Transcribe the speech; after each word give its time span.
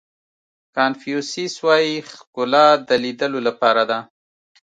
کانفیو 0.75 1.19
سیس 1.31 1.53
وایي 1.65 1.95
ښکلا 2.11 2.67
د 2.87 2.89
لیدلو 3.03 3.39
لپاره 3.47 3.83
ده. 3.89 3.99